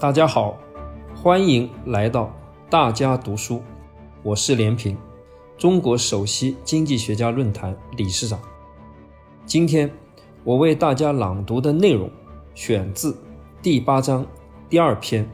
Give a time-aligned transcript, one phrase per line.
[0.00, 0.58] 大家好，
[1.14, 2.34] 欢迎来到
[2.70, 3.62] 大家读书，
[4.22, 4.96] 我是连平，
[5.58, 8.40] 中国首席经济学家论坛理事长。
[9.44, 9.90] 今天
[10.42, 12.10] 我为大家朗读的内容
[12.54, 13.14] 选自
[13.60, 14.26] 第八章
[14.70, 15.28] 第二篇：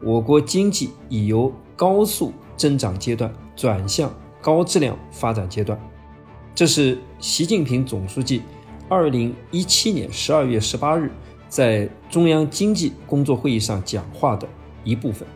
[0.00, 4.08] 我国经济已由高速增长阶段转向
[4.40, 5.76] 高质量发展阶段。
[6.54, 8.42] 这是习近平总书记
[8.88, 11.10] 二零一七年十二月十八日。
[11.50, 14.48] 在中央经济工作会议上讲话的
[14.84, 15.26] 一部分。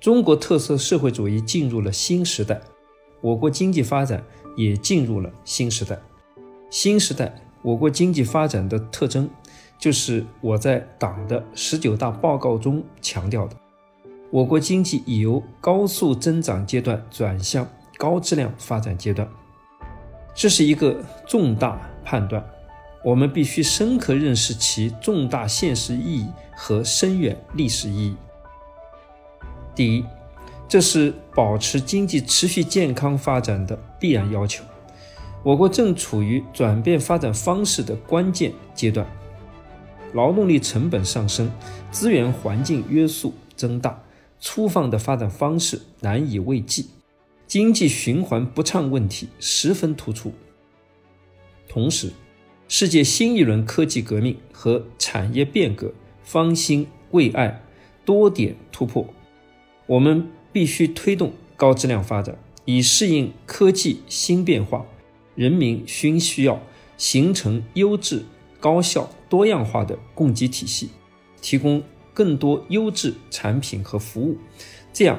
[0.00, 2.60] 中国特色社会主义进入了新时代，
[3.20, 4.24] 我国经济发展
[4.56, 5.96] 也进入了新时代。
[6.68, 7.32] 新时代，
[7.62, 9.30] 我国经济发展的特征，
[9.78, 13.56] 就是我在党的十九大报告中强调的：
[14.30, 19.28] 我国经济已由高速增长阶段转向高质量发展阶段。
[20.34, 22.44] 这是一个重大判断。
[23.02, 28.16] 我们必须深刻认识其重大现实意义和深远历史意义。
[29.74, 30.04] 第一，
[30.68, 34.62] 这是保持经济持续健康发展的必然要求。
[35.42, 39.06] 我国正处于转变发展方式的关键阶段，
[40.12, 41.50] 劳动力成本上升，
[41.90, 44.02] 资源环境约束增大，
[44.38, 46.90] 粗放的发展方式难以为继，
[47.46, 50.30] 经济循环不畅问题十分突出。
[51.66, 52.12] 同时，
[52.72, 57.60] 世界新一轮科技革命和产业变革方兴未艾，
[58.04, 59.12] 多点突破。
[59.86, 64.86] 我们必须推动高质量发展，以适应科技新变化、
[65.34, 66.62] 人民新需要，
[66.96, 68.22] 形成优质、
[68.60, 70.90] 高效、多样化的供给体系，
[71.42, 71.82] 提供
[72.14, 74.38] 更多优质产品和服务。
[74.92, 75.18] 这样，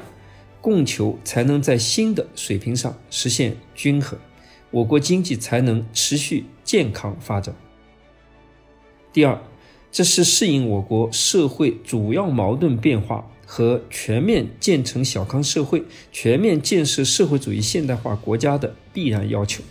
[0.62, 4.18] 供求才能在新的水平上实现均衡。
[4.72, 7.54] 我国经济才能持续健康发展。
[9.12, 9.38] 第二，
[9.92, 19.62] 这是适应我国社会主要矛盾变化和全面建成小康社会、全面建设社会主义现代化国家的必然要求。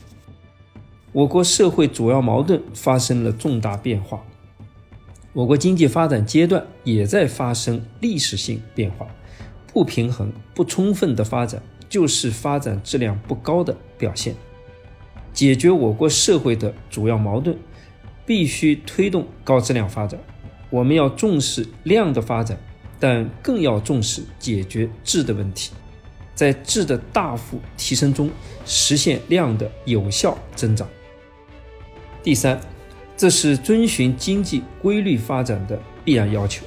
[1.11, 4.23] 我国社会主要矛盾发生了重大变化，
[5.33, 9.07] 我国经济发展阶段也在发生历史性变化。
[9.73, 14.35] 不平衡、不充分的发展，就是发展质量不高的表现。
[15.33, 17.57] 解决我国社会的主要矛盾，
[18.25, 20.19] 必须推动高质量发展。
[20.69, 22.57] 我们要重视量的发展，
[22.99, 25.71] 但更要重视解决质的问题，
[26.33, 28.29] 在质的大幅提升中
[28.65, 30.87] 实现量的有效增长。
[32.23, 32.59] 第三，
[33.17, 36.65] 这是遵循经济规律发展的必然要求。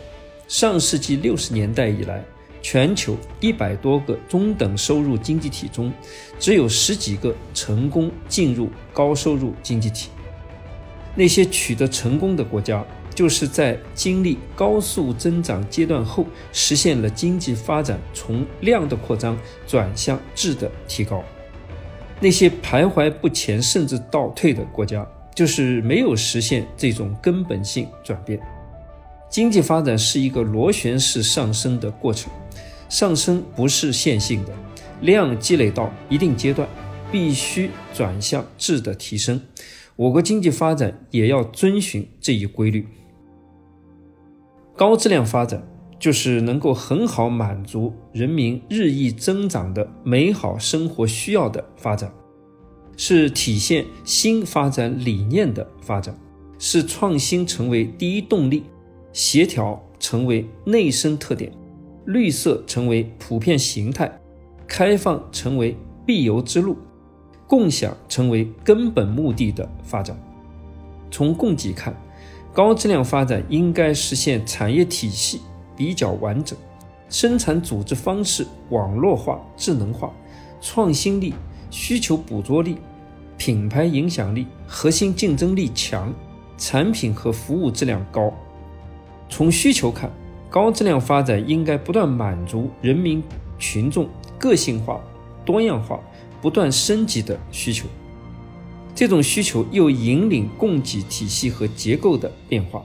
[0.48, 2.22] 上世纪六十年代以来，
[2.64, 5.92] 全球一百多个中等收入经济体中，
[6.38, 10.08] 只有十几个成功进入高收入经济体。
[11.14, 12.82] 那些取得成功的国家，
[13.14, 21.22] 就是在经历高速增长阶段后，实现了经济发展从量的扩张转向质的提高。
[22.18, 28.40] 那些徘徊不前甚至倒退的国家，就是没有实现这种根本性转变。
[29.28, 32.32] 经济发展是一个螺旋式上升的过程。
[32.88, 34.52] 上升不是线性的，
[35.00, 36.68] 量积累到一定阶段，
[37.10, 39.40] 必须转向质的提升。
[39.96, 42.86] 我国经济发展也要遵循这一规律。
[44.76, 45.64] 高质量发展
[46.00, 52.12] 就是能够很好满足人民日益增长的美好生活需要的发展，
[52.96, 56.18] 是体现新发展理念的发展，
[56.58, 58.64] 是创新成为第一动力，
[59.12, 61.52] 协调成为内生特点。
[62.04, 64.10] 绿色成为普遍形态，
[64.66, 66.76] 开放成为必由之路，
[67.46, 70.16] 共享成为根本目的的发展。
[71.10, 71.94] 从供给看，
[72.52, 75.40] 高质量发展应该实现产业体系
[75.76, 76.58] 比较完整，
[77.08, 80.12] 生产组织方式网络化、智能化，
[80.60, 81.34] 创新力、
[81.70, 82.78] 需求捕捉力、
[83.36, 86.12] 品牌影响力、核心竞争力强，
[86.58, 88.32] 产品和服务质量高。
[89.28, 90.10] 从需求看，
[90.54, 93.20] 高质量发展应该不断满足人民
[93.58, 94.08] 群众
[94.38, 95.02] 个性化、
[95.44, 95.98] 多样化、
[96.40, 97.88] 不断升级的需求，
[98.94, 102.84] 这种需求又引领供给体系和结构的变化，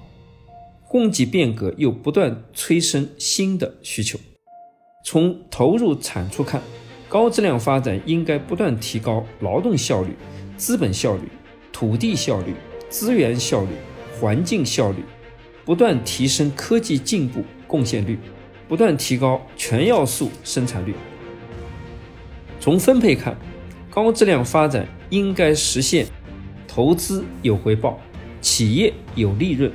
[0.88, 4.18] 供给变革又不断催生新的需求。
[5.06, 6.60] 从投入产出看，
[7.07, 10.16] 高质量发展应该不断提高劳动效率、
[10.57, 11.21] 资本效率、
[11.71, 12.56] 土地效率、
[12.89, 13.69] 资源效率、
[14.19, 15.04] 环境效率，
[15.63, 17.44] 不断提升科技进步。
[17.69, 18.18] 贡献率
[18.68, 20.95] 不断提高，全要素生产率。
[22.60, 23.38] 从分配看，
[23.92, 26.07] 高质量发展应该实现
[26.68, 28.00] 投资有回报、
[28.42, 29.71] 企业有利润、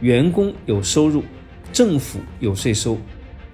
[0.00, 1.24] 员工有收入，
[1.72, 2.96] 政府有税收，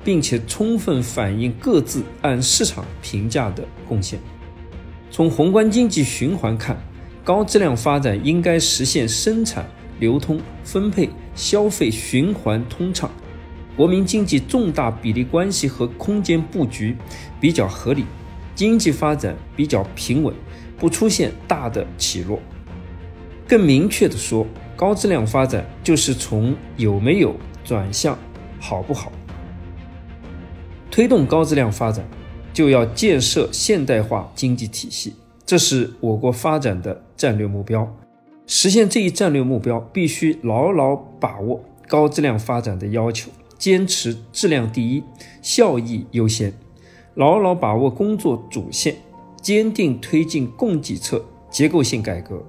[0.05, 4.19] 并且充分反映各自按市场评价的贡献。
[5.11, 6.77] 从宏观经济循环看，
[7.25, 9.67] 高质量发展应该实现生产、
[9.99, 13.11] 流通、分配、消费循环通畅，
[13.79, 16.97] 国民经济重大比例关系和空间布局
[17.41, 18.05] 比较合理，
[18.53, 20.35] 经济发展比较平稳，
[20.77, 22.41] 不出现大的起落。
[23.47, 24.45] 更明确地说，
[24.75, 28.19] 高质量发展就是从有没有转向
[28.59, 29.13] 好不好。
[30.91, 32.05] 推动高质量发展，
[32.53, 35.15] 就要建设现代化经济体系，
[35.47, 37.89] 这是我国发展的战略目标。
[38.45, 45.03] 实现这一战略目标，必须牢牢把握高质量发展的要求，坚持质量第一、
[45.43, 46.53] 效益优先，
[47.15, 48.95] 牢牢把握工作主线，
[49.43, 52.41] 坚定推进供给侧结构性改革。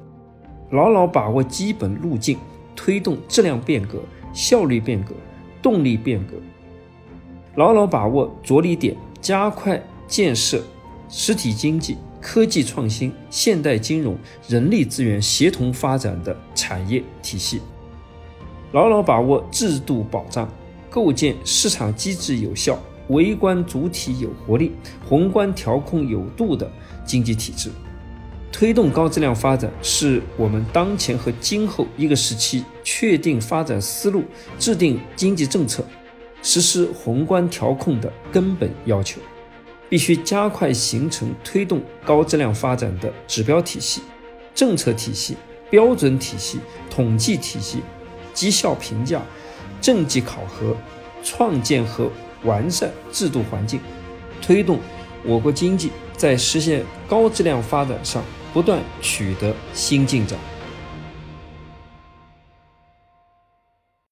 [0.70, 2.38] 牢牢把握基本路径，
[2.76, 4.00] 推动质量变革、
[4.34, 5.16] 效率变革、
[5.64, 6.36] 动力变革；
[7.56, 10.64] 牢牢把握着力点，加快建设
[11.10, 14.16] 实体经济、科技创新、现代金融、
[14.48, 17.58] 人力资源协同发展的产业体系；
[18.72, 20.48] 牢牢把握制度保障，
[20.90, 22.78] 构建市场机制有效、
[23.10, 24.72] 微观主体有活力、
[25.08, 26.70] 宏观调控有度的
[27.06, 27.70] 经济体制。
[28.52, 34.24] 推动高质量发展是我们当前和今后一个时期确定发展思路、
[34.58, 35.86] 制定经济政策、
[36.42, 39.22] 实施宏观调控的根本要求。
[39.90, 44.02] 必须加快形成推动高质量发展的指标体系、
[44.54, 45.36] 政策体系、
[45.70, 46.60] 标准体系、
[46.90, 47.82] 统计体系、
[48.34, 49.22] 绩效评价、
[49.82, 50.76] 政绩考核，
[51.24, 52.10] 创建和
[52.44, 53.80] 完善制度环境，
[54.42, 54.80] 推动
[55.24, 58.24] 我国经济在实现高质量发展上。
[58.52, 60.36] 不断取得新进展。